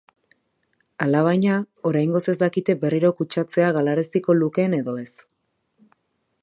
Alabaina, 1.05 1.57
oraingoz 1.89 2.21
ez 2.33 2.35
dakite 2.45 2.77
berriro 2.85 3.13
kutsatzea 3.19 3.69
galaraziko 3.79 4.37
lukeen 4.41 4.77
edo 4.81 4.99
ez. 5.05 5.09